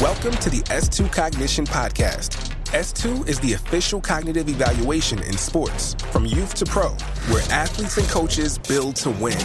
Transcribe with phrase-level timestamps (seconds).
[0.00, 2.50] Welcome to the S2 Cognition Podcast.
[2.72, 6.88] S2 is the official cognitive evaluation in sports, from youth to pro,
[7.28, 9.38] where athletes and coaches build to win.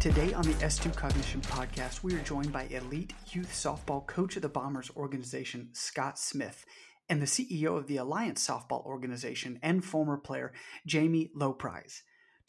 [0.00, 4.42] Today on the S2 Cognition Podcast, we are joined by elite youth softball coach of
[4.42, 6.64] the Bombers organization, Scott Smith,
[7.10, 10.54] and the CEO of the Alliance Softball organization and former player,
[10.86, 12.00] Jami Lobpries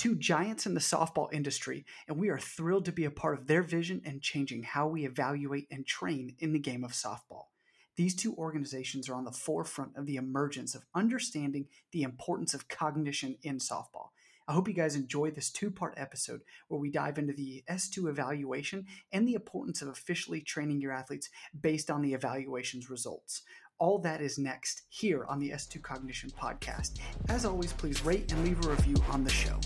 [0.02, 3.46] two giants in the softball industry, and we are thrilled to be a part of
[3.46, 7.50] their vision and changing how we evaluate and train in the game of softball.
[7.98, 12.68] These two organizations are on the forefront of the emergence of understanding the importance of
[12.68, 14.08] cognition in softball.
[14.48, 18.10] I hope you guys enjoy this two part episode where we dive into the S2
[18.10, 21.30] evaluation and the importance of officially training your athletes
[21.62, 23.44] based on the evaluation's results.
[23.82, 27.00] All that is next here on the S2 Cognition podcast.
[27.30, 29.60] As always, please rate and leave a review on the show.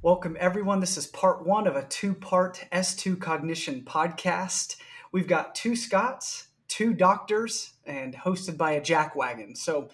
[0.00, 0.78] Welcome, everyone.
[0.78, 4.76] This is part one of a two part S2 Cognition podcast.
[5.10, 6.47] We've got two Scotts
[6.78, 9.56] two doctors and hosted by a jackwagon.
[9.56, 9.88] So,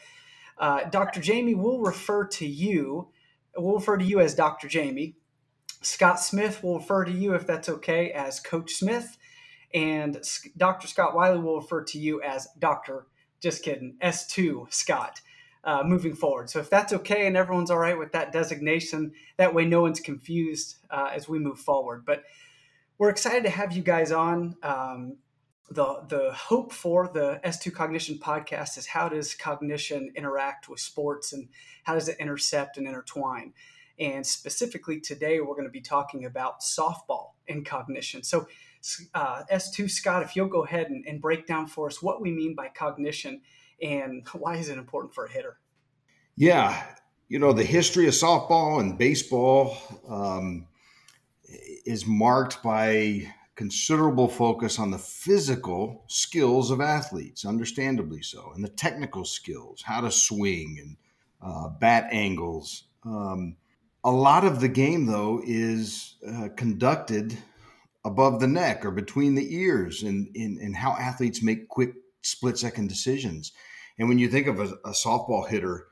[0.58, 1.18] uh, Dr.
[1.18, 3.08] Jami, we'll refer to you.
[3.56, 4.68] We'll refer to you as Dr.
[4.68, 5.16] Jami.
[5.80, 9.16] Scott Smith will refer to you, if that's okay, as Coach Smith.
[9.72, 10.22] And
[10.58, 10.86] Dr.
[10.86, 13.06] Scott Wylie will refer to you as Dr.
[13.40, 15.22] Just kidding, S2 Scott.
[15.64, 16.50] Uh, moving forward.
[16.50, 20.00] So if that's okay and everyone's all right with that designation, that way no one's
[20.00, 22.04] confused uh, as we move forward.
[22.04, 22.24] But
[22.98, 24.56] we're excited to have you guys on.
[24.62, 25.16] Um,
[25.70, 31.32] the the hope for the S2 Cognition podcast is how does cognition interact with sports
[31.32, 31.48] and
[31.84, 33.52] how does it intercept and intertwine?
[33.98, 38.22] And specifically today, we're going to be talking about softball and cognition.
[38.24, 38.48] So,
[39.14, 42.30] uh, S2 Scott, if you'll go ahead and, and break down for us what we
[42.30, 43.40] mean by cognition
[43.80, 45.58] and why is it important for a hitter?
[46.36, 46.84] Yeah,
[47.28, 49.78] you know, the history of softball and baseball
[50.08, 50.66] um,
[51.86, 58.68] is marked by considerable focus on the physical skills of athletes, understandably so, and the
[58.68, 60.96] technical skills, how to swing and
[61.40, 62.84] uh, bat angles.
[63.04, 63.56] Um,
[64.02, 67.38] a lot of the game, though, is uh, conducted
[68.04, 71.94] above the neck or between the ears and in, in, in, how athletes make quick
[72.22, 73.52] split second decisions.
[73.98, 75.86] And when you think of a, a softball hitter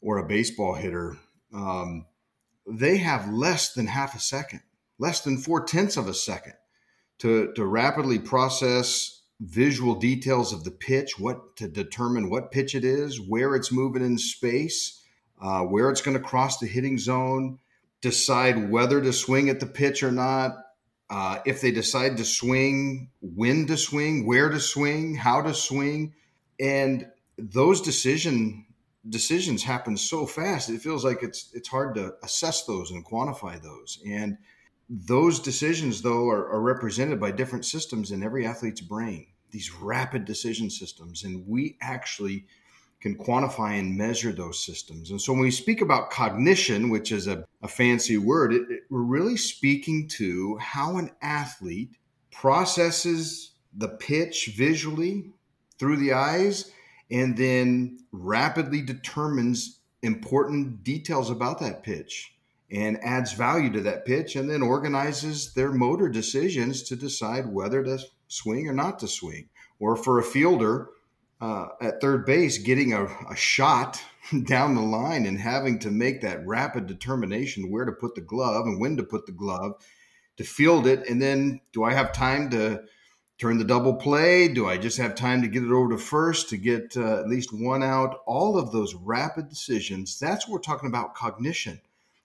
[0.00, 1.18] or a baseball hitter,
[1.54, 2.06] um,
[2.66, 4.62] they have less than half a second,
[4.98, 6.54] less than four tenths of a second
[7.22, 12.84] to, to rapidly process visual details of the pitch, what to determine what pitch it
[12.84, 15.00] is, where it's moving in space,
[15.40, 17.60] uh, where it's going to cross the hitting zone,
[18.00, 20.56] decide whether to swing at the pitch or not.
[21.08, 26.12] Uh, if they decide to swing, when to swing, where to swing, how to swing,
[26.58, 27.06] and
[27.38, 28.66] those decision
[29.08, 30.70] decisions happen so fast.
[30.70, 34.00] It feels like it's it's hard to assess those and quantify those.
[34.04, 34.38] And
[34.88, 40.24] those decisions, though, are, are, represented by different systems in every athlete's brain, these rapid
[40.24, 41.24] decision systems.
[41.24, 42.46] And we actually
[43.00, 45.10] can quantify and measure those systems.
[45.10, 48.80] And so when we speak about cognition, which is a, a fancy word, it, it,
[48.90, 51.96] we're really speaking to how an athlete
[52.30, 55.24] processes the pitch visually
[55.78, 56.70] through the eyes
[57.10, 62.34] and then rapidly determines important details about that pitch
[62.72, 67.82] and adds value to that pitch and then organizes their motor decisions to decide whether
[67.84, 69.50] to swing or not to swing.
[69.78, 70.88] Or for a fielder
[71.40, 74.02] uh, at third base, getting a, a shot
[74.46, 78.64] down the line and having to make that rapid determination where to put the glove
[78.64, 79.74] and when to put the glove
[80.38, 81.06] to field it.
[81.08, 82.84] And then do I have time to
[83.38, 84.48] turn the double play?
[84.48, 87.28] Do I just have time to get it over to first to get uh, at
[87.28, 88.20] least one out?
[88.24, 91.78] All of those rapid decisions, that's what we're talking about cognition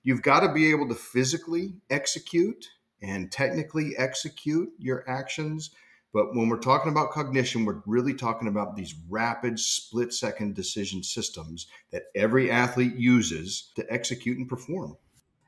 [0.08, 2.70] You've got to be able to physically execute
[3.02, 5.72] and technically execute your actions.
[6.14, 11.04] But when we're talking about cognition, we're really talking about these rapid split second decision
[11.04, 14.96] systems that every athlete uses to execute and perform.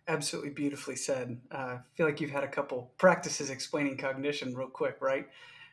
[0.09, 1.39] Absolutely beautifully said.
[1.49, 5.25] Uh, I feel like you've had a couple practices explaining cognition real quick, right?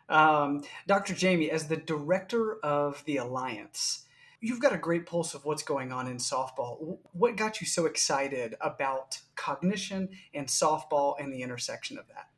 [0.08, 1.12] Um, Dr.
[1.12, 4.05] Jami, as the director of the Alliance,
[4.46, 6.98] You've got a great pulse of what's going on in softball.
[7.12, 12.28] What got you so excited about cognition and softball and the intersection of that?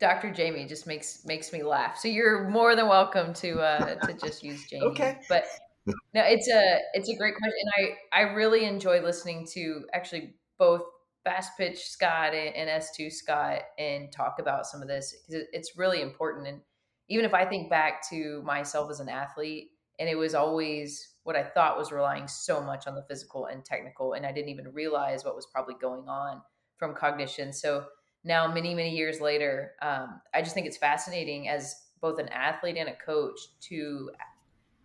[0.00, 0.32] Dr.
[0.32, 1.98] Jami just makes makes me laugh.
[1.98, 4.86] So you're more than welcome to uh, to just use Jami.
[4.86, 5.18] okay.
[5.28, 5.44] But
[5.86, 7.96] no, it's a it's a great question.
[8.12, 10.82] I I really enjoy listening to actually both
[11.24, 15.76] fast pitch Scott and, and S2 Scott and talk about some of this because it's
[15.76, 16.60] really important and
[17.08, 21.36] even if I think back to myself as an athlete, and it was always what
[21.36, 24.72] I thought was relying so much on the physical and technical, and I didn't even
[24.72, 26.40] realize what was probably going on
[26.78, 27.52] from cognition.
[27.52, 27.86] So
[28.24, 32.76] now, many many years later, um, I just think it's fascinating as both an athlete
[32.76, 33.38] and a coach
[33.68, 34.10] to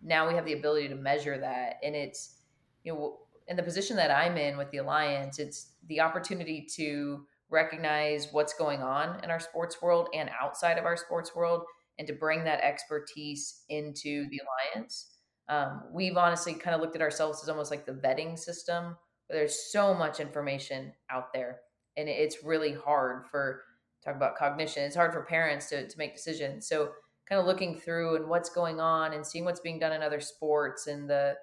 [0.02, 2.36] now we have the ability to measure that, and it's
[2.84, 7.26] you know in the position that I'm in with the alliance, it's the opportunity to
[7.50, 11.64] recognize what's going on in our sports world and outside of our sports world
[11.98, 14.40] and to bring that expertise into the
[14.74, 15.09] alliance.
[15.50, 19.38] Um, we've honestly kind of looked at ourselves as almost like the vetting system where
[19.38, 21.58] there's so much information out there
[21.96, 23.62] and it's really hard for
[24.04, 26.92] talk about cognition it's hard for parents to, to make decisions so
[27.28, 30.20] kind of looking through and what's going on and seeing what's being done in other
[30.20, 31.34] sports and the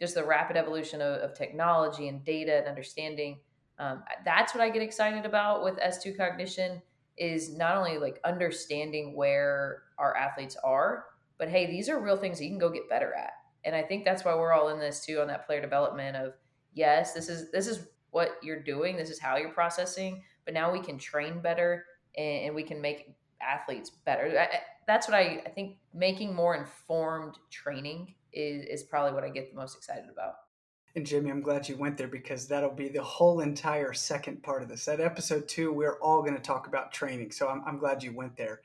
[0.00, 3.38] just the rapid evolution of, of technology and data and understanding
[3.80, 6.82] um, that's what I get excited about with S2 cognition
[7.16, 11.06] is not only like understanding where our athletes are,
[11.38, 13.32] but hey, these are real things that you can go get better at.
[13.64, 16.34] And I think that's why we're all in this too on that player development of
[16.74, 20.72] yes, this is this is what you're doing, this is how you're processing, but now
[20.72, 21.84] we can train better
[22.16, 24.38] and, and we can make athletes better.
[24.38, 29.28] I, that's what I, I think making more informed training is is probably what I
[29.28, 30.34] get the most excited about.
[30.96, 34.62] And Jimmy, I'm glad you went there because that'll be the whole entire second part
[34.62, 34.88] of this.
[34.88, 37.30] At episode two, we're all going to talk about training.
[37.30, 38.60] So I'm, I'm glad you went there.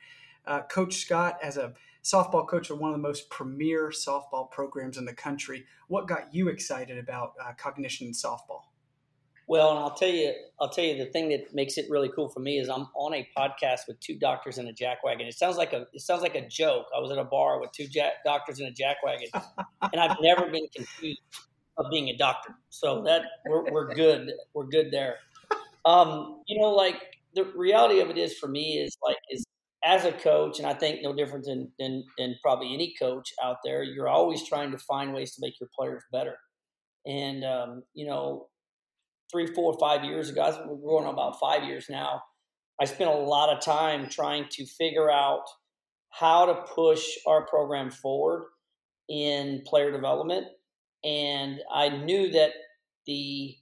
[0.47, 1.73] Uh, coach Scott, as a
[2.05, 6.33] softball coach of one of the most premier softball programs in the country, what got
[6.33, 8.61] you excited about uh, cognition in softball?
[9.47, 12.29] Well, and I'll tell you, I'll tell you the thing that makes it really cool
[12.29, 15.27] for me is I'm on a podcast with two doctors in a jack wagon.
[15.27, 16.87] It sounds like a it sounds like a joke.
[16.95, 19.27] I was at a bar with two jack, doctors in a jack wagon,
[19.93, 21.21] and I've never been confused
[21.77, 22.55] of being a doctor.
[22.69, 24.31] So that we're, we're good.
[24.55, 25.17] We're good there.
[25.85, 29.44] Um, you know, like the reality of it is for me is like is
[29.85, 33.57] as a coach, and I think no different than, than than probably any coach out
[33.63, 33.83] there.
[33.83, 36.35] You're always trying to find ways to make your players better.
[37.05, 38.47] And um, you know,
[39.31, 42.21] three, four, five years ago, we're going on about five years now.
[42.81, 45.43] I spent a lot of time trying to figure out
[46.09, 48.47] how to push our program forward
[49.07, 50.47] in player development
[51.05, 52.51] and I knew that
[53.05, 53.55] the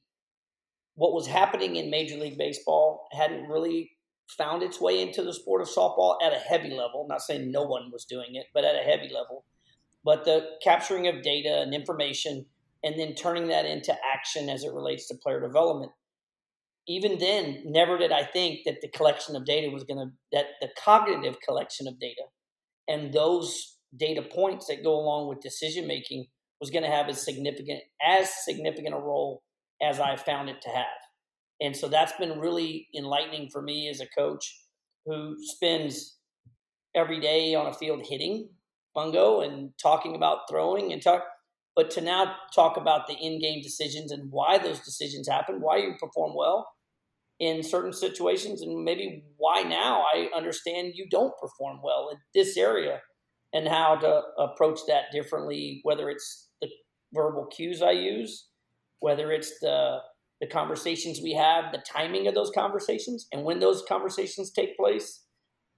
[0.96, 3.92] what was happening in Major League Baseball hadn't really
[4.38, 7.01] found its way into the sport of softball at a heavy level.
[7.01, 9.45] I'm not saying no one was doing it, but at a heavy level.
[10.03, 12.45] But the capturing of data and information
[12.83, 15.91] and then turning that into action as it relates to player development.
[16.85, 20.47] Even then, never did I think that the collection of data was going to, that
[20.59, 22.24] the cognitive collection of data
[22.89, 26.25] and those data points that go along with decision making
[26.59, 29.44] was going to have as significant as significant a role
[29.81, 30.85] as I found it to have.
[31.63, 34.63] And so that's been really enlightening for me as a coach
[35.06, 36.18] who spends
[36.94, 38.50] every day on a field hitting
[38.95, 41.24] fungo and talking about throwing and talk
[41.75, 45.95] but to now talk about the in-game decisions and why those decisions happen, why you
[46.00, 46.68] perform well
[47.39, 52.57] in certain situations and maybe why now I understand you don't perform well in this
[52.57, 53.01] area
[53.54, 56.69] and how to approach that differently whether it's the
[57.12, 58.50] verbal cues I use,
[59.00, 59.98] whether it's the
[60.44, 65.22] the conversations we have, the timing of those conversations, and when those conversations take place.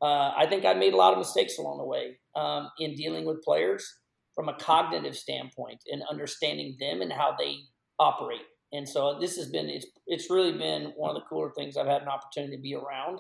[0.01, 3.25] Uh, I think I made a lot of mistakes along the way um, in dealing
[3.25, 3.87] with players
[4.33, 7.57] from a cognitive standpoint and understanding them and how they
[7.99, 8.41] operate.
[8.73, 11.85] And so this has been it's it's really been one of the cooler things I've
[11.85, 13.19] had an opportunity to be around.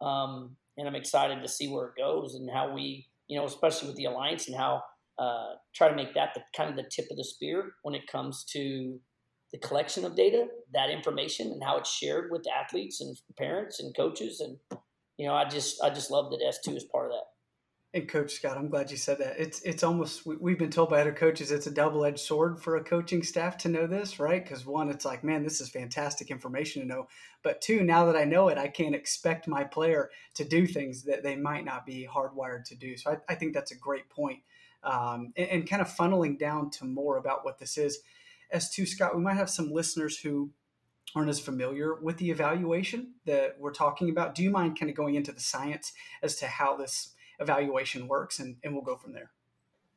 [0.00, 3.86] Um, and I'm excited to see where it goes and how we, you know, especially
[3.86, 4.82] with the alliance and how
[5.16, 8.08] uh, try to make that the kind of the tip of the spear when it
[8.10, 8.98] comes to
[9.52, 13.94] the collection of data, that information, and how it's shared with athletes and parents and
[13.96, 14.40] coaches.
[14.40, 14.56] And
[15.18, 17.24] you know, I just I just love that S two is part of that.
[17.94, 19.38] And Coach Scott, I'm glad you said that.
[19.38, 22.76] It's it's almost we've been told by other coaches it's a double edged sword for
[22.76, 24.42] a coaching staff to know this, right?
[24.42, 27.08] Because one, it's like, man, this is fantastic information to know.
[27.42, 31.02] But two, now that I know it, I can't expect my player to do things
[31.04, 32.96] that they might not be hardwired to do.
[32.96, 34.38] So I, I think that's a great point
[34.84, 37.98] um, and, and, kind of funneling down to more about what this is.
[38.54, 40.50] S2, Scott, we might have some listeners who
[41.14, 44.34] aren't as familiar with the evaluation that we're talking about.
[44.34, 45.92] Do you mind kind of going into the science
[46.22, 49.30] as to how this evaluation works, and, and we'll go from there?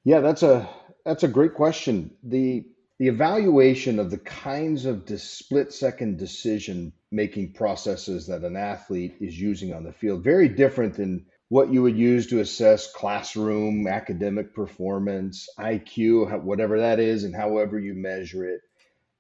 [0.04, 0.70] Yeah, that's a
[1.04, 2.12] that's a great question.
[2.24, 2.66] The
[3.00, 9.40] the evaluation of the kinds of split second decision making processes that an athlete is
[9.40, 14.54] using on the field very different than what you would use to assess classroom academic
[14.54, 18.62] performance, IQ, whatever that is, and however you measure it.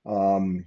[0.05, 0.65] Um,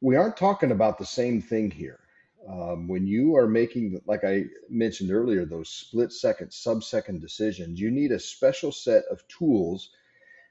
[0.00, 2.00] we aren't talking about the same thing here.
[2.48, 7.78] Um, when you are making, like I mentioned earlier, those split second, sub second decisions,
[7.78, 9.90] you need a special set of tools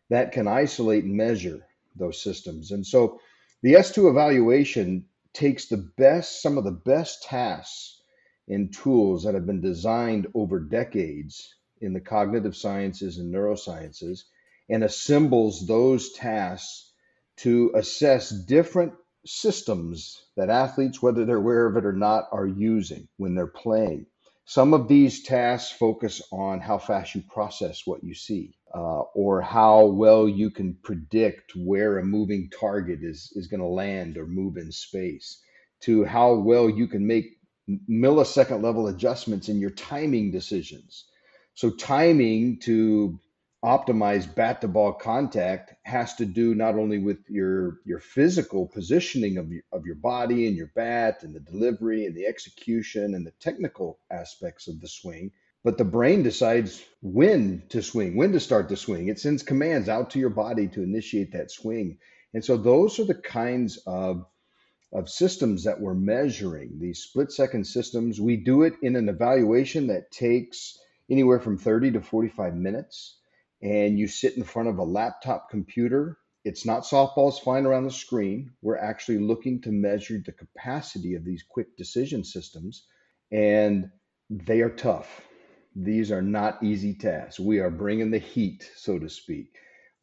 [0.09, 1.65] that can isolate and measure
[1.95, 2.71] those systems.
[2.71, 3.19] And so
[3.63, 7.96] the S2 evaluation takes the best, some of the best tasks
[8.47, 14.23] and tools that have been designed over decades in the cognitive sciences and neurosciences
[14.69, 16.91] and assembles those tasks
[17.37, 18.93] to assess different
[19.25, 24.05] systems that athletes, whether they're aware of it or not, are using when they're playing.
[24.45, 29.41] Some of these tasks focus on how fast you process what you see, uh, or
[29.41, 34.25] how well you can predict where a moving target is, is going to land or
[34.25, 35.41] move in space,
[35.81, 37.36] to how well you can make
[37.89, 41.05] millisecond level adjustments in your timing decisions.
[41.53, 43.19] So, timing to
[43.65, 49.37] optimize bat to ball contact has to do not only with your your physical positioning
[49.37, 53.25] of your, of your body and your bat and the delivery and the execution and
[53.25, 55.31] the technical aspects of the swing
[55.63, 59.89] but the brain decides when to swing when to start the swing it sends commands
[59.89, 61.97] out to your body to initiate that swing
[62.35, 64.23] and so those are the kinds of
[64.93, 69.87] of systems that we're measuring these split second systems we do it in an evaluation
[69.87, 70.77] that takes
[71.09, 73.17] anywhere from 30 to 45 minutes
[73.61, 77.91] and you sit in front of a laptop computer, it's not softballs flying around the
[77.91, 78.51] screen.
[78.61, 82.85] We're actually looking to measure the capacity of these quick decision systems,
[83.31, 83.89] and
[84.29, 85.21] they are tough.
[85.75, 87.39] These are not easy tasks.
[87.39, 89.55] We are bringing the heat, so to speak.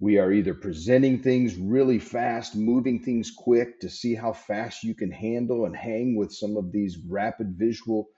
[0.04, 4.94] We are either presenting things really fast, moving things quick to see how fast you
[4.94, 8.10] can handle and hang with some of these rapid visual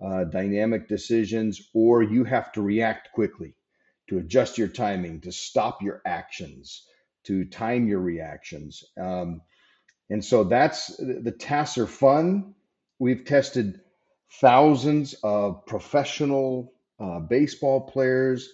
[0.00, 3.56] uh, dynamic decisions, or you have to react quickly
[4.08, 6.86] to adjust your timing, to stop your actions,
[7.24, 8.84] to time your reactions.
[8.96, 9.40] Um,
[10.10, 12.54] and so that's the tasks are fun.
[13.00, 13.80] We've tested
[14.40, 18.48] thousands of professional uh, baseball players,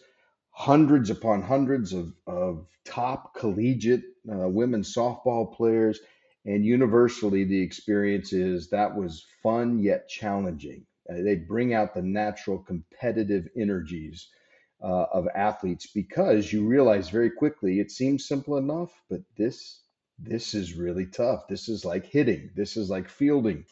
[0.60, 5.98] hundreds upon hundreds of, of top collegiate uh, women's softball players.
[6.44, 10.84] And universally, the experience is that was fun yet challenging.
[11.08, 14.28] Uh, they bring out the natural competitive energies
[14.84, 19.80] uh, of athletes because you realize very quickly it seems simple enough, but this
[20.18, 21.48] this is really tough.
[21.48, 22.50] This is like hitting.
[22.54, 23.64] This is like fielding.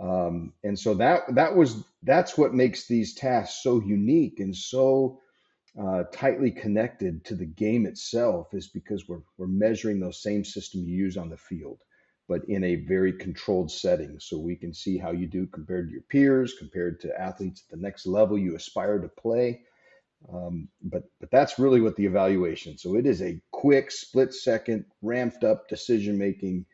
[0.00, 5.20] Um, and so that that was that's what makes these tasks so unique and so
[5.80, 10.82] uh, tightly connected to the game itself is because we're we're measuring those same system
[10.82, 11.82] you use on the field,
[12.28, 15.92] but in a very controlled setting, so we can see how you do compared to
[15.92, 19.60] your peers, compared to athletes at the next level you aspire to play.
[20.32, 22.78] Um, but but that's really what the evaluation.
[22.78, 26.66] So it is a quick, split second, ramped up decision making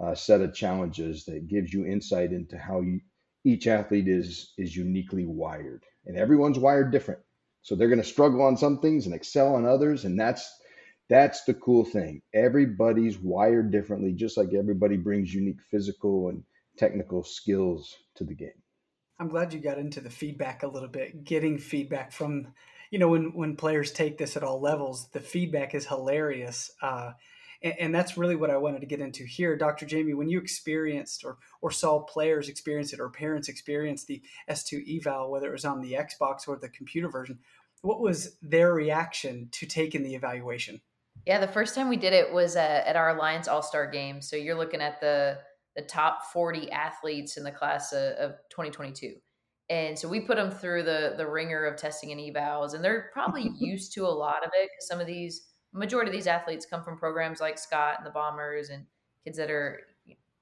[0.00, 3.00] uh, set of challenges that gives you insight into how you,
[3.44, 7.20] each athlete is is uniquely wired, and everyone's wired different.
[7.62, 10.58] So they're going to struggle on some things and excel on others, and that's
[11.08, 12.22] that's the cool thing.
[12.32, 16.44] Everybody's wired differently, just like everybody brings unique physical and
[16.76, 18.62] technical skills to the game.
[19.18, 22.48] I'm glad you got into the feedback a little bit, getting feedback from
[22.90, 27.12] you know when when players take this at all levels the feedback is hilarious uh,
[27.62, 29.56] and, and, that's really what i wanted to get into here.
[29.56, 34.22] Dr jami when you experienced or or saw players experience it or parents experience the
[34.48, 37.38] s2 eval whether it was on the xbox or the computer version
[37.82, 40.80] what was their reaction to taking the evaluation?
[41.26, 44.20] Yeah the first time we did it was at, at our alliance all-star game.
[44.22, 45.38] So you're looking at the
[45.76, 49.14] the top 40 athletes in the class of, of 2022
[49.68, 53.08] and so we put them through the the ringer of testing and evals and they're
[53.12, 56.66] probably used to a lot of it because some of these majority of these athletes
[56.66, 58.84] come from programs like scott and the bombers and
[59.24, 59.80] kids that are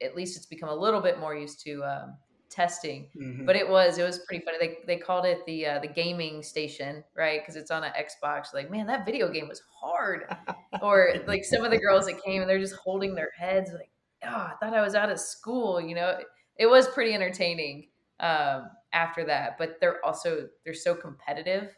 [0.03, 2.15] at least it's become a little bit more used to um,
[2.51, 3.09] testing.
[3.17, 3.45] Mm-hmm.
[3.45, 4.59] but it was it was pretty funny.
[4.61, 7.41] They, they called it the uh, the gaming station right?
[7.41, 8.55] Because it's on an xbox.
[8.55, 10.25] Like man that video game was hard.
[10.83, 13.91] Or like some of the girls that came and they're just holding their heads like
[14.23, 16.19] oh i thought i was out of school you know?
[16.57, 17.89] It was pretty entertaining
[18.21, 21.75] um, after that, but they're also they're so competitive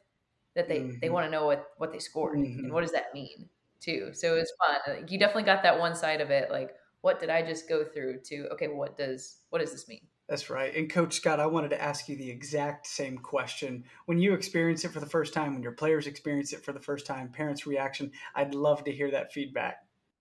[0.57, 0.99] that they mm-hmm.
[1.01, 2.61] they want to know what what they scored mm-hmm.
[2.61, 3.49] and what does that mean
[3.81, 4.11] too.
[4.13, 4.97] So it's fun.
[4.97, 6.71] Like, you definitely got that one side of it, like
[7.03, 8.21] what did I just go through?
[8.27, 10.07] To okay, what does what does this mean?
[10.29, 10.75] That's right.
[10.77, 13.83] And Coach Scott, I wanted to ask you the exact same question.
[14.07, 16.81] When you experience it for the first time, when your players experience it for the
[16.81, 19.79] first time, parents' reaction, I'd love to hear that feedback.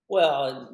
[0.08, 0.68] Well,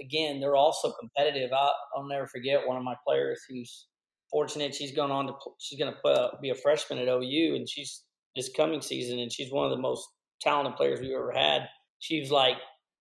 [0.00, 1.52] again, they're also competitive.
[1.52, 3.86] I, will never forget one of my players who's
[4.28, 8.02] fortunate she's going on to she's going to be a freshman at OU, and she's
[8.36, 10.06] this coming season, and she's one of the most
[10.40, 11.62] talented players we've ever had.
[11.98, 12.56] She was like,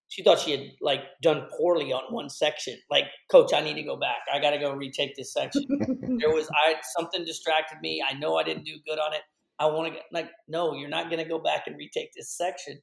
[0.07, 2.77] she thought she had like done poorly on one section.
[2.89, 4.19] Like, coach, I need to go back.
[4.33, 5.65] I got to go retake this section.
[6.19, 8.03] there was I something distracted me.
[8.07, 9.21] I know I didn't do good on it.
[9.59, 12.35] I want to get like, no, you're not going to go back and retake this
[12.35, 12.79] section.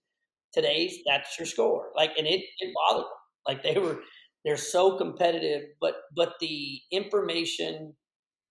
[0.52, 1.90] Today's that's your score.
[1.96, 3.10] Like, and it it bothered them.
[3.46, 4.00] Like they were
[4.44, 7.94] they're so competitive, but but the information,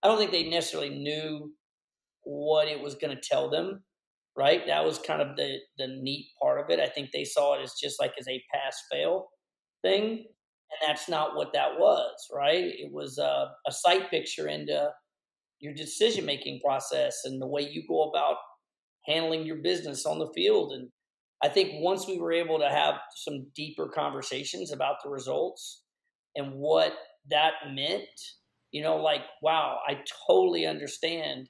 [0.02, 1.52] I don't think they necessarily knew
[2.24, 3.82] what it was going to tell them
[4.36, 4.62] right?
[4.66, 6.80] That was kind of the the neat part of it.
[6.80, 9.28] I think they saw it as just like as a pass fail
[9.82, 12.64] thing, and that's not what that was, right?
[12.64, 14.90] It was a, a sight picture into
[15.60, 18.36] your decision making process and the way you go about
[19.06, 20.72] handling your business on the field.
[20.72, 20.88] And
[21.42, 25.82] I think once we were able to have some deeper conversations about the results
[26.36, 26.94] and what
[27.30, 28.08] that meant,
[28.70, 31.48] you know, like, wow, I totally understand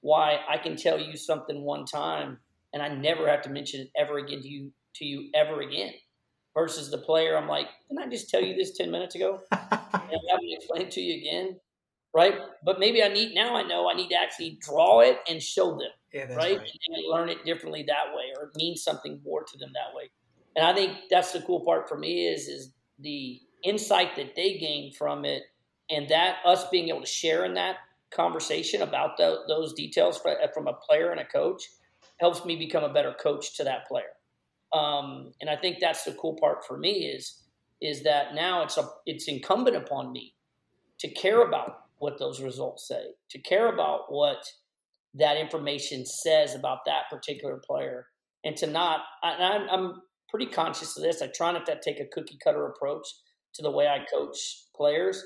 [0.00, 2.38] why I can tell you something one time
[2.72, 5.92] and I never have to mention it ever again to you to you ever again.
[6.52, 9.40] Versus the player, I'm like, didn't I just tell you this ten minutes ago?
[9.52, 11.60] and I haven't explained it to you again,
[12.12, 12.34] right?
[12.64, 13.54] But maybe I need now.
[13.54, 16.58] I know I need to actually draw it and show them, yeah, right?
[16.58, 16.58] right?
[16.58, 20.10] And learn it differently that way, or it means something more to them that way.
[20.56, 24.58] And I think that's the cool part for me is is the insight that they
[24.58, 25.44] gain from it,
[25.88, 27.76] and that us being able to share in that
[28.14, 30.20] conversation about the, those details
[30.54, 31.62] from a player and a coach
[32.18, 34.12] helps me become a better coach to that player.
[34.72, 37.42] Um, and I think that's the cool part for me is
[37.80, 40.34] is that now it's a, it's incumbent upon me
[40.98, 44.44] to care about what those results say, to care about what
[45.14, 48.06] that information says about that particular player,
[48.44, 49.00] and to not.
[49.22, 51.22] I'm, I'm pretty conscious of this.
[51.22, 53.06] I try not to take a cookie cutter approach
[53.54, 54.36] to the way I coach
[54.76, 55.24] players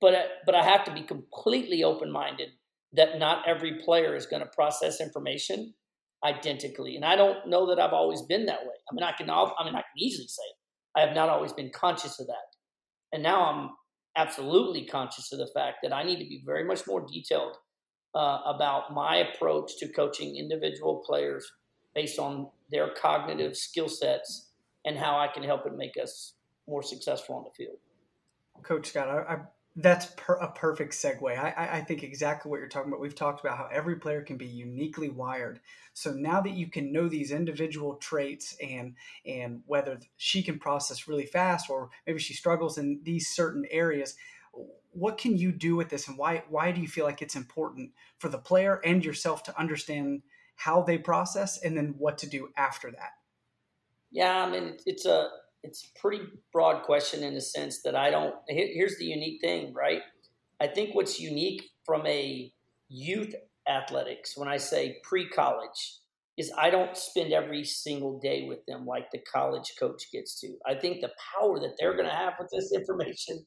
[0.00, 0.14] but
[0.44, 2.50] but I have to be completely open minded
[2.92, 5.74] that not every player is going to process information
[6.24, 8.74] identically, and I don't know that I've always been that way.
[8.90, 10.42] I mean, I can I mean I can easily say.
[10.96, 12.56] I have not always been conscious of that,
[13.12, 13.70] and now I'm
[14.16, 17.56] absolutely conscious of the fact that I need to be very much more detailed
[18.14, 21.46] uh, about my approach to coaching individual players
[21.94, 24.52] based on their cognitive skill sets
[24.86, 26.34] and how I can help it make us
[26.66, 27.76] more successful on the field.
[28.64, 29.36] Coach Scott, I
[29.76, 31.38] that's per, a perfect segue.
[31.38, 33.00] I, I think exactly what you're talking about.
[33.00, 35.60] We've talked about how every player can be uniquely wired.
[35.92, 38.94] So now that you can know these individual traits and
[39.26, 44.16] and whether she can process really fast or maybe she struggles in these certain areas,
[44.92, 47.92] what can you do with this and why why do you feel like it's important
[48.18, 50.22] for the player and yourself to understand
[50.56, 53.12] how they process and then what to do after that?
[54.10, 55.28] Yeah, I mean it's a
[55.62, 58.34] it's a pretty broad question in the sense that I don't.
[58.48, 60.02] here's the unique thing, right?
[60.60, 62.52] I think what's unique from a
[62.88, 63.34] youth
[63.68, 65.98] athletics, when I say pre college,
[66.36, 70.56] is I don't spend every single day with them like the college coach gets to.
[70.66, 73.46] I think the power that they're going to have with this information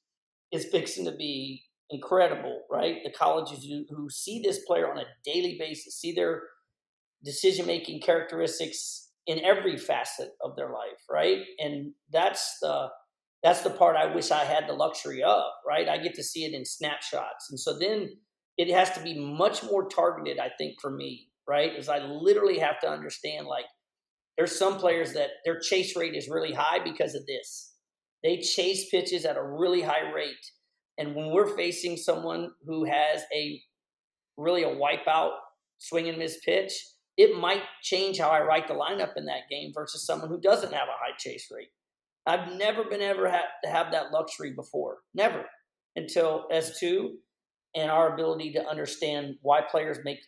[0.51, 2.97] is fixing to be incredible, right?
[3.03, 6.43] The colleges who, who see this player on a daily basis, see their
[7.23, 11.37] decision making characteristics in every facet of their life, right?
[11.59, 12.87] And that's the
[13.43, 15.87] that's the part I wish I had the luxury of, right?
[15.87, 17.49] I get to see it in snapshots.
[17.49, 18.09] And so then
[18.57, 21.73] it has to be much more targeted, I think, for me, right?
[21.73, 23.65] Is I literally have to understand like
[24.35, 27.75] there's some players that their chase rate is really high because of this.
[28.23, 30.33] They chase pitches at a really high rate.
[30.97, 33.61] And when we're facing someone who has a
[34.37, 35.33] really a wipeout
[35.77, 36.73] swing and miss pitch,
[37.19, 40.71] it might change how I write the lineup in that game versus someone who doesn't
[40.71, 41.67] have a high chase rate.
[42.25, 45.43] I've never been ever had to have that luxury before, never
[45.97, 47.09] until S2
[47.75, 50.19] and our ability to understand why players make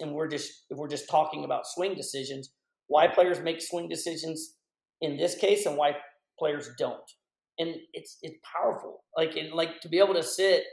[0.00, 2.54] and we're just if we're just talking about swing decisions,
[2.86, 4.56] why players make swing decisions
[5.02, 5.94] in this case and why
[6.38, 7.10] players don't.
[7.58, 9.04] And it's it's powerful.
[9.14, 10.64] Like and like to be able to sit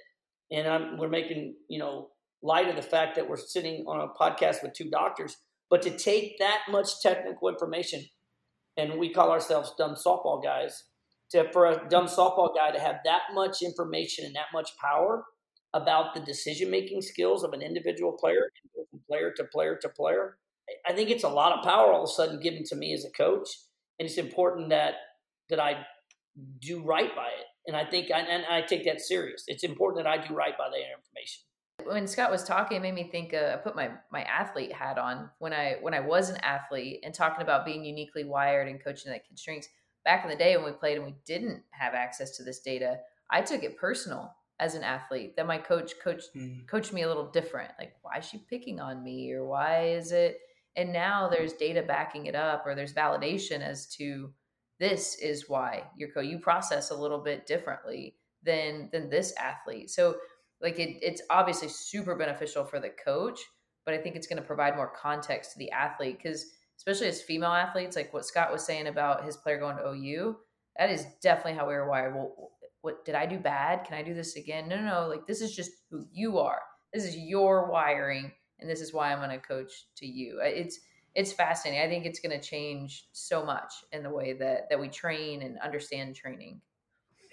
[0.50, 2.08] and I'm, we're making, you know,
[2.42, 5.36] light of the fact that we're sitting on a podcast with two doctors
[5.70, 8.06] but to take that much technical information,
[8.78, 10.84] and we call ourselves dumb softball guys,
[11.32, 15.26] to for a dumb softball guy to have that much information and that much power
[15.74, 18.50] about the decision making skills of an individual player,
[18.90, 20.38] from player to player to player,
[20.88, 23.06] I think it's a lot of power all of a sudden given to me as
[23.06, 23.50] a coach,
[24.00, 24.96] and it's important that
[25.50, 25.86] that I
[26.62, 27.46] do right by it.
[27.68, 29.44] And I think, and I take that serious.
[29.48, 31.44] It's important that I do right by that information
[31.88, 33.34] when Scott was talking, it made me think.
[33.34, 37.02] Uh, I put my my athlete hat on when I when I was an athlete
[37.04, 39.68] and talking about being uniquely wired and coaching that constraints.
[40.06, 43.00] Back in the day when we played and we didn't have access to this data,
[43.30, 46.66] I took it personal as an athlete that my coach coached mm.
[46.68, 47.72] coached me a little different.
[47.78, 50.40] Like, why is she picking on me, or why is it?
[50.76, 54.32] And now there's data backing it up, or there's validation as to
[54.80, 59.90] this is why you're co you process a little bit differently than than this athlete
[59.90, 60.16] so
[60.62, 63.40] like it, it's obviously super beneficial for the coach
[63.86, 66.46] but i think it's going to provide more context to the athlete because
[66.78, 70.38] especially as female athletes like what scott was saying about his player going to ou
[70.78, 72.16] that is definitely how we were wired.
[72.16, 73.84] Well what did i do bad?
[73.86, 74.68] Can i do this again?
[74.68, 76.62] No no no like this is just who you are.
[76.94, 80.40] This is your wiring and this is why i'm going to coach to you.
[80.42, 80.80] It's
[81.16, 81.82] it's fascinating.
[81.82, 85.42] I think it's going to change so much in the way that that we train
[85.42, 86.62] and understand training.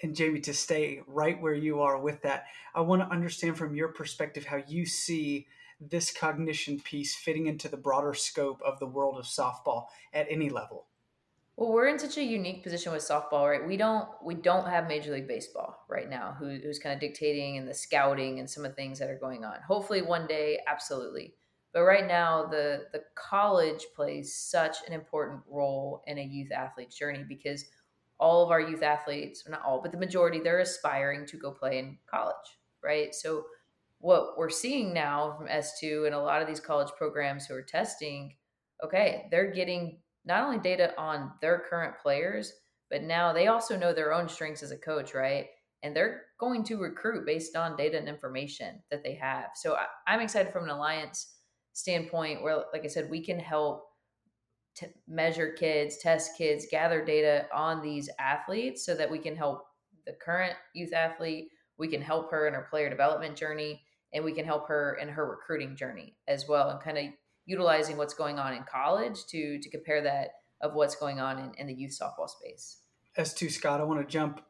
[0.01, 3.75] And Jami, to stay right where you are with that, I want to understand from
[3.75, 5.47] your perspective how you see
[5.79, 10.49] this cognition piece fitting into the broader scope of the world of softball at any
[10.49, 10.87] level.
[11.57, 13.65] Well, we're in such a unique position with softball, right?
[13.65, 17.57] We don't we don't have Major League Baseball right now, who, who's kind of dictating
[17.57, 19.55] and the scouting and some of the things that are going on.
[19.65, 21.33] Hopefully, one day, absolutely.
[21.73, 26.97] But right now, the the college plays such an important role in a youth athlete's
[26.97, 27.65] journey because
[28.19, 31.79] all of our youth athletes, not all, but the majority, they're aspiring to go play
[31.79, 32.35] in college,
[32.83, 33.13] right?
[33.13, 33.45] So
[33.99, 37.61] what we're seeing now from S2 and a lot of these college programs who are
[37.61, 38.35] testing,
[38.83, 42.53] okay, they're getting not only data on their current players,
[42.89, 45.47] but now they also know their own strengths as a coach, right?
[45.83, 49.49] And they're going to recruit based on data and information that they have.
[49.55, 49.75] So
[50.07, 51.35] I, am excited from an alliance
[51.75, 53.83] standpoint where like i said we can help
[54.75, 59.65] to measure kids test kids gather data on these athletes so that we can help
[60.05, 63.81] the current youth athlete we can help her in her player development journey
[64.13, 67.05] and we can help her in her recruiting journey as well and kind of
[67.45, 70.29] utilizing what's going on in college to to compare that
[70.61, 72.79] of what's going on in, in the youth softball space.
[73.17, 74.41] S2 scott i want to jump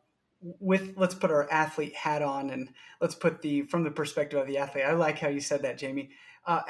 [0.60, 2.70] with let's put our athlete hat on and
[3.02, 4.86] let's put the from the perspective of the athlete.
[4.86, 6.12] I like how you said that jami.
[6.46, 6.62] Uh,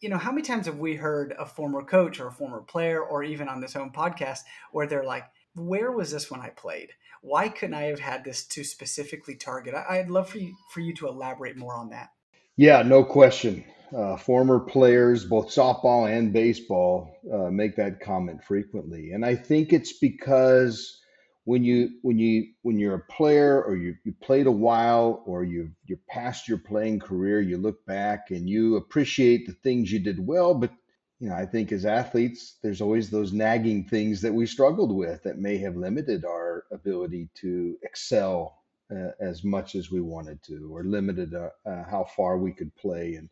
[0.00, 3.02] you know, how many times have we heard a former coach or a former player
[3.02, 4.40] or even on this own podcast
[4.72, 6.90] where they're like, where was this when I played?
[7.22, 9.74] Why couldn't I have had this to specifically target?
[9.74, 12.10] I, would love for you, for you to elaborate more on that.
[12.56, 13.64] Yeah, no question.
[13.96, 19.12] Uh, former players, both softball and baseball, uh, make that comment frequently.
[19.12, 21.00] And I think it's because
[21.46, 25.44] when you when you when you're a player or you, you played a while or
[25.44, 29.98] you you're past your playing career you look back and you appreciate the things you
[29.98, 30.70] did well but
[31.18, 35.22] you know i think as athletes there's always those nagging things that we struggled with
[35.22, 38.56] that may have limited our ability to excel
[38.90, 42.74] uh, as much as we wanted to or limited uh, uh, how far we could
[42.76, 43.14] play.
[43.14, 43.28] And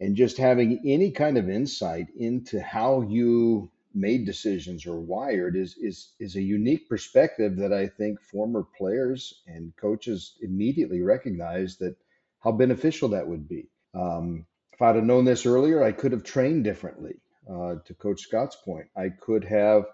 [0.00, 5.76] and just having any kind of insight into how you made decisions or wired is
[5.78, 11.96] is is a unique perspective that I think former players and coaches immediately recognize that
[12.40, 13.68] how beneficial that would be.
[13.94, 17.14] Um, if I'd have known this earlier, I could have trained differently.
[17.48, 19.84] Uh, to Coach Scott's point, I could have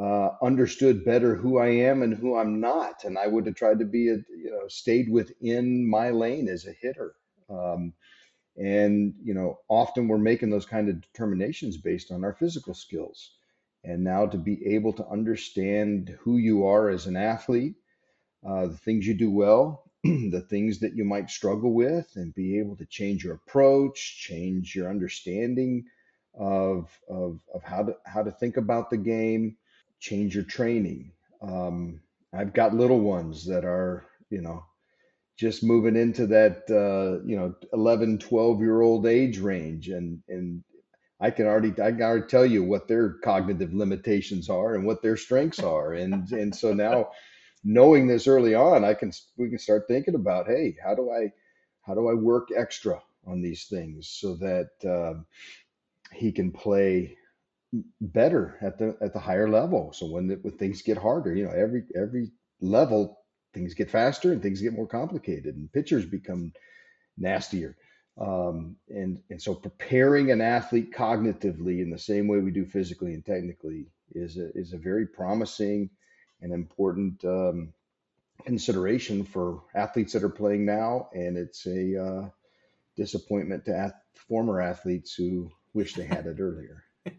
[0.00, 3.78] uh, understood better who I am and who I'm not, and I would have tried
[3.80, 7.14] to be a you know stayed within my lane as a hitter.
[7.50, 7.92] Um,
[8.58, 13.30] and, you know, often we're making those kind of determinations based on our physical skills.
[13.84, 17.76] And now to be able to understand who you are as an athlete,
[18.46, 22.58] uh, the things you do well, the things that you might struggle with, and be
[22.58, 25.84] able to change your approach, change your understanding
[26.34, 29.56] of, of, of how, to, how to think about the game,
[30.00, 31.12] change your training.
[31.40, 32.00] Um,
[32.32, 34.64] I've got little ones that are, you know,
[35.38, 39.88] just moving into that uh, you know 11 12 year old age range.
[39.88, 40.62] And and
[41.20, 45.02] i can already i can already tell you what their cognitive limitations are and what
[45.02, 45.94] their strengths are.
[45.94, 47.10] And and so now
[47.64, 51.30] knowing this early on i can we can start thinking about hey how do i
[51.82, 55.26] how do i work extra on these things so that um,
[56.12, 57.16] he can play
[58.00, 59.92] better at the at the higher level.
[59.92, 63.17] So when the, when things get harder you know every every level
[63.58, 66.52] things get faster and things get more complicated and pitchers become
[67.16, 67.76] nastier.
[68.20, 73.14] Um, and and so preparing an athlete cognitively in the same way we do physically
[73.14, 75.90] and technically is a, is a very promising
[76.40, 77.72] and important um,
[78.44, 82.28] consideration for athletes that are playing now, and it's a uh,
[82.96, 86.84] disappointment to ath- former athletes who wish they had it earlier.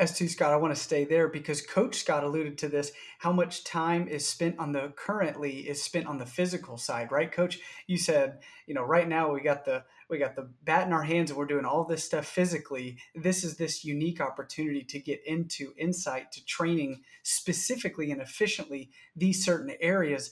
[0.00, 2.92] S2 Scott, I want to stay there because Coach Scott alluded to this.
[3.18, 7.30] How much time is spent on the currently is spent on the physical side, right,
[7.30, 7.58] Coach?
[7.88, 11.02] You said, you know, right now we got the we got the bat in our
[11.02, 12.98] hands and we're doing all this stuff physically.
[13.14, 19.44] This is this unique opportunity to get into insight to training specifically and efficiently these
[19.44, 20.30] certain areas.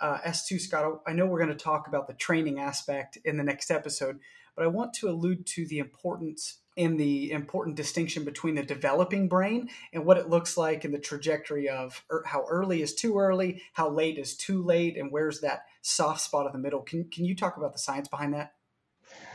[0.00, 3.44] Uh, S2 Scott, I know we're going to talk about the training aspect in the
[3.44, 4.20] next episode,
[4.56, 9.28] but I want to allude to the importance in the important distinction between the developing
[9.28, 13.18] brain and what it looks like in the trajectory of er, how early is too
[13.18, 16.80] early, how late is too late, and where's that soft spot in the middle.
[16.80, 18.54] Can, can you talk about the science behind that?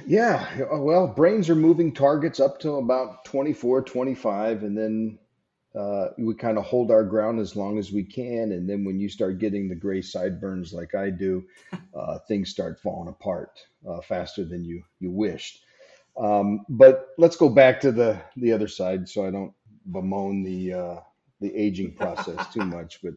[0.08, 5.20] Yeah, well, brains are moving targets up to about 24, 25, and then
[5.78, 8.54] uh, we kind of hold our ground as long as we can.
[8.54, 11.44] And then when you start getting the gray sideburns like I do,
[11.96, 15.64] uh, things start falling apart uh, faster than you you wished.
[16.18, 19.54] Um, but let's go back to the the other side, so I don't
[19.92, 21.00] bemoan the uh,
[21.42, 23.02] the aging process too much.
[23.04, 23.14] But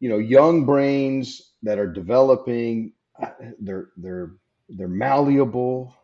[0.00, 4.32] you know, young brains that are developing, uh, they're they're
[4.68, 5.94] they're malleable.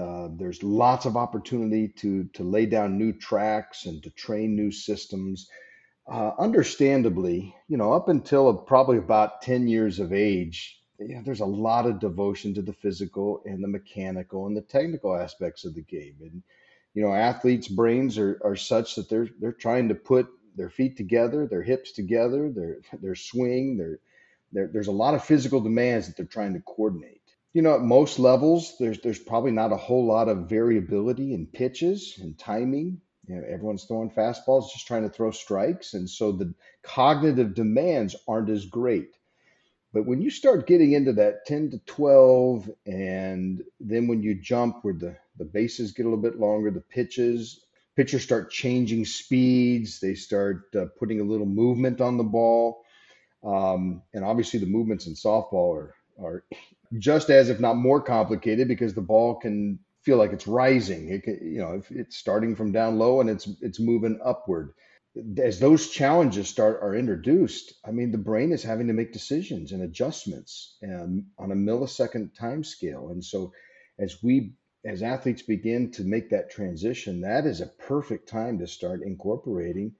[0.00, 4.70] Uh, there's lots of opportunity to to lay down new tracks and to train new
[4.70, 5.48] systems.
[6.10, 11.46] Uh, understandably, you know, up until probably about 10 years of age, yeah, there's a
[11.46, 15.82] lot of devotion to the physical and the mechanical and the technical aspects of the
[15.82, 16.16] game.
[16.20, 16.42] And
[16.94, 20.96] you know, athletes' brains are, are such that they're they're trying to put their feet
[20.96, 23.98] together, their hips together, their their swing, their,
[24.52, 27.22] there's a lot of physical demands that they're trying to coordinate.
[27.54, 31.46] You know, at most levels, there's there's probably not a whole lot of variability in
[31.46, 33.00] pitches and timing.
[33.26, 38.16] You know, everyone's throwing fastballs, just trying to throw strikes, and so the cognitive demands
[38.26, 39.16] aren't as great.
[39.92, 44.78] But when you start getting into that 10 to 12, and then when you jump
[44.82, 50.00] where the, the bases get a little bit longer, the pitches, pitchers start changing speeds,
[50.00, 52.84] they start uh, putting a little movement on the ball.
[53.44, 56.44] Um, and obviously, the movements in softball are, are
[56.98, 61.08] just as, if not more complicated, because the ball can feel like it's rising.
[61.10, 64.74] It can, you know, it's starting from down low and it's it's moving upward
[65.38, 69.72] as those challenges start are introduced, I mean, the brain is having to make decisions
[69.72, 73.10] and adjustments um, on a millisecond time scale.
[73.10, 73.52] And so,
[73.98, 78.66] as we as athletes begin to make that transition, that is a perfect time to
[78.66, 79.94] start incorporating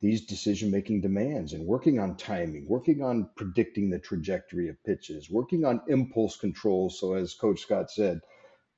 [0.00, 5.30] these decision making demands and working on timing, working on predicting the trajectory of pitches,
[5.30, 6.90] working on impulse control.
[6.90, 8.20] So, as Coach Scott said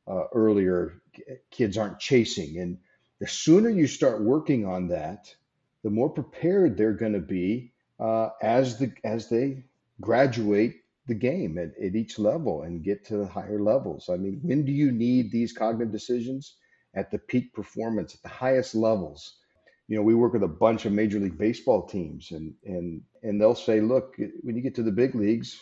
[0.07, 1.03] uh, earlier,
[1.51, 2.59] kids aren't chasing.
[2.59, 2.79] And
[3.19, 5.35] the sooner you start working on that,
[5.83, 9.65] the more prepared they're going to be uh, as the as they
[10.01, 14.09] graduate the game at, at each level and get to the higher levels.
[14.09, 16.57] I mean, when do you need these cognitive decisions?
[16.95, 19.37] At the peak performance, at the highest levels.
[19.87, 23.41] You know, we work with a bunch of Major League Baseball teams, and and and
[23.41, 25.61] they'll say, look, when you get to the big leagues,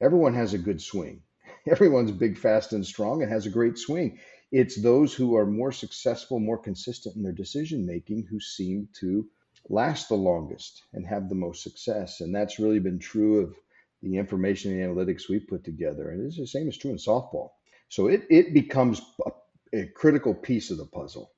[0.00, 1.22] everyone has a good swing.
[1.70, 4.18] Everyone's big, fast, and strong, and has a great swing.
[4.52, 9.26] It's those who are more successful, more consistent in their decision making, who seem to
[9.68, 12.20] last the longest and have the most success.
[12.20, 13.54] And that's really been true of
[14.02, 16.10] the information and analytics we put together.
[16.10, 17.50] And it's the same is true in softball.
[17.88, 21.32] So it, it becomes a, a critical piece of the puzzle.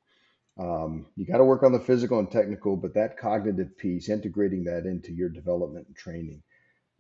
[0.59, 4.65] Um, you got to work on the physical and technical, but that cognitive piece, integrating
[4.65, 6.43] that into your development and training,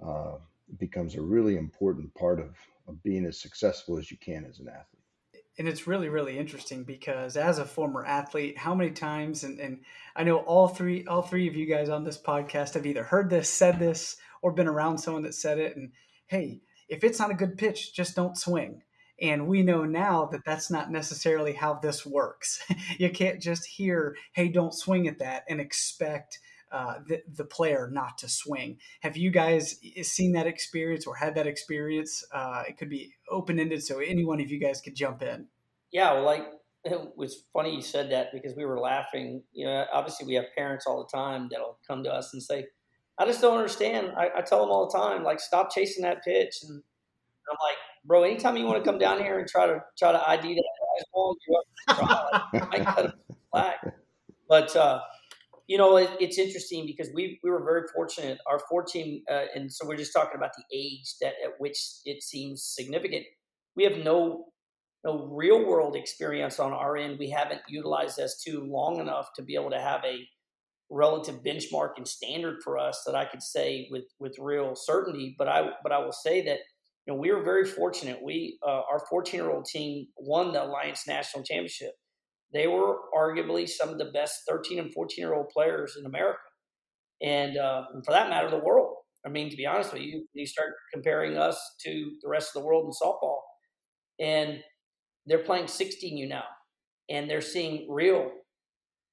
[0.05, 0.37] uh,
[0.79, 2.57] becomes a really important part of,
[2.89, 5.02] of being as successful as you can as an athlete
[5.59, 9.81] and it's really really interesting because as a former athlete how many times and, and
[10.17, 13.31] i know all three all three of you guys on this podcast have either heard
[13.31, 15.93] this said this or been around someone that said it and
[16.27, 16.61] hey
[16.93, 18.83] if it's not a good pitch just don't swing.
[19.19, 22.62] And we know now that that's not necessarily how this works.
[22.99, 26.38] You can't just hear hey don't swing at that and expect
[26.73, 28.79] uh, the, the player not to swing.
[29.01, 32.25] Have you guys seen that experience or had that experience?
[32.33, 35.47] Uh, it could be open ended, so any one of you guys could jump in.
[35.93, 36.47] Yeah, well, like
[36.85, 39.43] it was funny you said that because we were laughing.
[39.53, 42.67] You know, obviously we have parents all the time that'll come to us and say,
[43.19, 46.25] "I just don't understand." I, I tell them all the time, like, "Stop chasing that
[46.25, 46.83] pitch," and
[47.51, 50.29] I'm like, "Bro, anytime you want to come down here and try to try to
[50.29, 53.13] ID that ball, you I cut him
[53.51, 53.95] slack."
[54.49, 55.01] But uh,
[55.73, 58.37] you know, it, it's interesting because we we were very fortunate.
[58.47, 61.79] Our four team, uh, and so we're just talking about the age that at which
[62.05, 63.25] it seems significant.
[63.75, 64.49] We have no
[65.03, 67.19] no real world experience on our end.
[67.19, 70.19] We haven't utilized S2 long enough to be able to have a
[70.91, 75.35] relative benchmark and standard for us that I could say with with real certainty.
[75.39, 76.59] But I but I will say that
[77.07, 78.19] you know we were very fortunate.
[78.23, 81.93] We uh, our 14 year old team won the Alliance National Championship
[82.53, 86.38] they were arguably some of the best 13 and 14 year old players in America.
[87.23, 88.97] And, uh, and, for that matter, the world.
[89.25, 92.61] I mean, to be honest with you, you start comparing us to the rest of
[92.61, 93.38] the world in softball,
[94.19, 94.59] and
[95.27, 96.43] they're playing 16U now,
[97.09, 98.33] and they're seeing real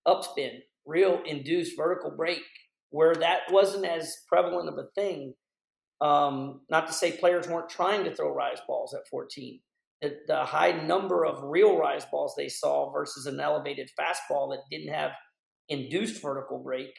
[0.08, 2.41] upspin, real induced vertical break,
[2.89, 5.36] where that wasn't as prevalent of a thing.
[6.02, 9.60] Um, not to say players weren't trying to throw rise balls at 14,
[10.01, 14.93] the, high number of real rise balls they saw versus an elevated fastball that didn't
[14.93, 15.12] have
[15.67, 16.91] induced vertical break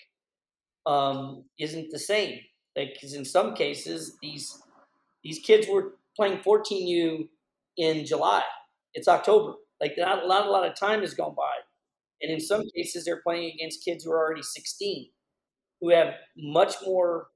[0.86, 2.38] um, isn't the same.
[2.74, 4.62] Because in some cases, these
[5.24, 7.28] these kids were playing 14U
[7.76, 8.42] in July.
[8.94, 9.54] It's October.
[9.80, 11.52] Like not, not a lot of time has gone by,
[12.22, 15.08] and in some cases, they're playing against kids who are already 16,
[15.80, 17.28] who have much more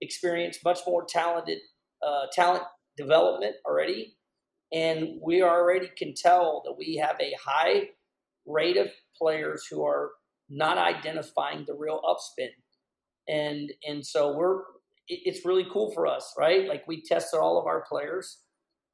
[0.00, 1.58] experience, much more talented
[2.06, 2.62] uh, talent
[2.96, 4.17] development already,
[4.72, 7.88] and we already can tell that we have a high
[8.46, 10.10] rate of players who are
[10.48, 12.48] not identifying the real upspin.
[13.28, 14.62] And and so we're
[15.08, 16.68] it's really cool for us, right?
[16.68, 18.38] Like we tested all of our players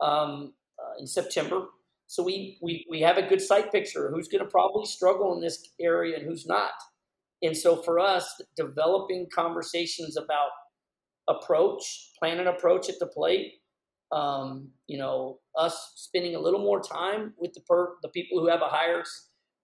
[0.01, 1.67] um, uh, in September,
[2.07, 5.41] so we, we we have a good sight picture who's going to probably struggle in
[5.41, 6.73] this area and who's not.
[7.43, 10.51] And so for us, developing conversations about
[11.29, 13.55] approach, plan an approach at the plate,
[14.14, 18.48] um, you know, us spending a little more time with the per, the people who
[18.48, 19.03] have a higher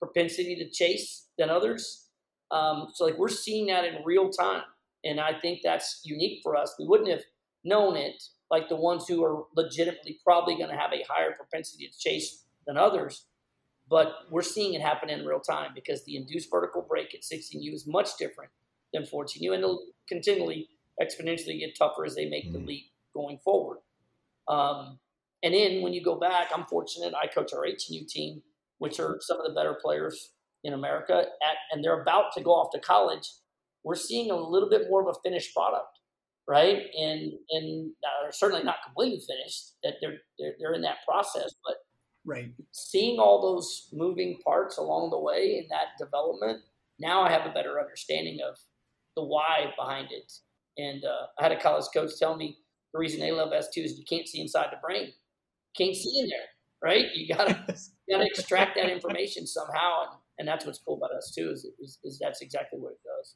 [0.01, 2.09] propensity to chase than others.
[2.51, 4.65] Um, so like we're seeing that in real time,
[5.05, 6.75] and I think that's unique for us.
[6.79, 7.23] We wouldn't have
[7.65, 11.87] known it like the ones who are legitimately probably going to have a higher propensity
[11.87, 13.27] to chase than others.
[13.89, 17.73] But we're seeing it happen in real time because the induced vertical break at 16U
[17.73, 18.51] is much different
[18.93, 20.69] than 14U, and it'll continually
[21.01, 22.55] exponentially get tougher as they make mm-hmm.
[22.55, 23.79] the leap going forward.
[24.49, 24.99] Um,
[25.43, 28.43] and then when you go back, I'm fortunate I coach our 18U team,
[28.79, 30.33] which are some of the better players
[30.65, 33.27] in America, at, and they're about to go off to college.
[33.85, 35.99] We're seeing a little bit more of a finished product,
[36.47, 36.83] right?
[36.99, 39.73] And and uh, certainly not completely finished.
[39.83, 41.77] That they're, they're they're in that process, but
[42.27, 46.61] right, seeing all those moving parts along the way in that development,
[46.99, 48.59] now I have a better understanding of
[49.17, 50.31] the why behind it.
[50.77, 52.59] And uh, I had a college coach tell me
[52.93, 55.13] the reason they love S2 is you can't see inside the brain.
[55.77, 56.49] Can't see in there,
[56.83, 57.07] right?
[57.15, 57.59] You gotta
[58.09, 61.99] you gotta extract that information somehow, and, and that's what's cool about S2 is, is,
[62.03, 63.35] is that's exactly what it does.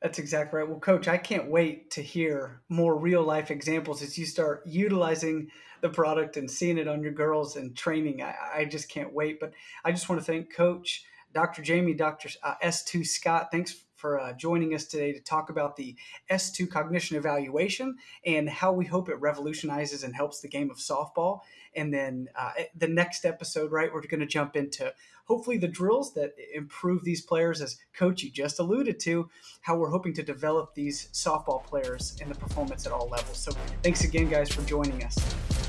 [0.00, 0.68] That's exactly right.
[0.68, 5.48] Well, coach, I can't wait to hear more real life examples as you start utilizing
[5.80, 8.22] the product and seeing it on your girls and training.
[8.22, 9.40] I, I just can't wait.
[9.40, 9.52] But
[9.84, 11.62] I just want to thank Coach Dr.
[11.62, 12.30] Jami, Dr.
[12.42, 13.48] Uh, S2 Scott.
[13.50, 15.96] Thanks for uh, joining us today to talk about the
[16.30, 21.40] S2 cognition evaluation and how we hope it revolutionizes and helps the game of softball.
[21.74, 26.14] And then uh, the next episode, right, we're going to jump into hopefully the drills
[26.14, 29.28] that improve these players, as Coach you just alluded to,
[29.60, 33.36] how we're hoping to develop these softball players in the performance at all levels.
[33.36, 35.67] So thanks again, guys, for joining us.